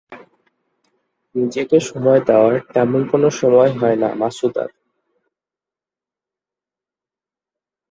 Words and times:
নিজেকে 1.35 1.77
সময় 1.79 2.21
দেওয়ার 2.27 2.55
তেমন 2.73 3.01
কোন 3.11 3.23
সময় 3.39 3.71
হয়না 3.79 4.09
মাছুদার। 4.15 4.69